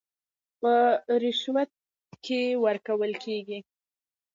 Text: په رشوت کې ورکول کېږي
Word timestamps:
په 0.59 0.73
رشوت 1.21 1.69
کې 2.25 2.41
ورکول 2.65 3.11
کېږي 3.23 3.59